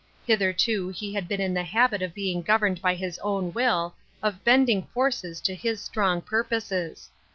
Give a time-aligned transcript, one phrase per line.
[0.25, 3.93] Hitherto he had been in the habit of being governed by his own will,
[4.23, 7.11] of bending forces to his strong purposes.